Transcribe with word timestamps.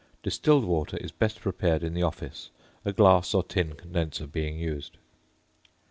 Distilled 0.23 0.65
water 0.65 0.97
is 0.97 1.11
best 1.11 1.41
prepared 1.41 1.83
in 1.83 1.93
the 1.93 2.01
office, 2.01 2.49
a 2.83 2.91
glass 2.91 3.35
or 3.35 3.43
tin 3.43 3.73
condenser 3.75 4.25
being 4.25 4.57
used. 4.57 4.97